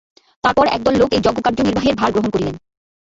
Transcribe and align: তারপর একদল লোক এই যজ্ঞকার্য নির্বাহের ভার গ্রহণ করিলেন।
তারপর 0.43 0.65
একদল 0.67 0.93
লোক 0.97 1.09
এই 1.13 1.21
যজ্ঞকার্য 1.25 1.59
নির্বাহের 1.61 1.95
ভার 1.95 2.11
গ্রহণ 2.13 2.29
করিলেন। 2.31 2.55